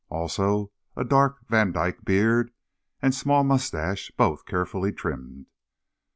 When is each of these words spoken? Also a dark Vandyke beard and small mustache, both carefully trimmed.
Also 0.09 0.71
a 0.95 1.03
dark 1.05 1.47
Vandyke 1.47 2.03
beard 2.03 2.49
and 3.03 3.13
small 3.13 3.43
mustache, 3.43 4.11
both 4.17 4.47
carefully 4.47 4.91
trimmed. 4.91 5.45